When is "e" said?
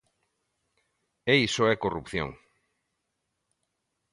1.31-1.33